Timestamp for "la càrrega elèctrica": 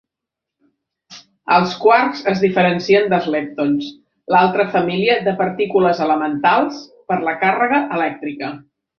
7.29-8.51